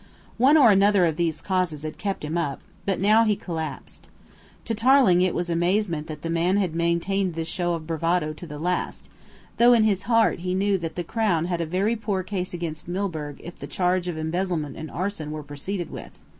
[0.39, 4.09] One or other of these causes had kept him up, but now he collapsed.
[4.65, 8.47] To Tarling it was amazing that the man had maintained this show of bravado to
[8.47, 9.09] the last,
[9.57, 12.87] though in his heart he knew that the Crown had a very poor case against
[12.87, 16.17] Milburgh if the charge of embezzlement and arson were proceeded with.